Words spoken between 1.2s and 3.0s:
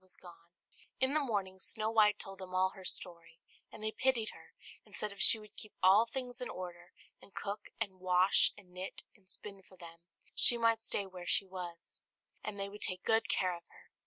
morning Snow White told them all her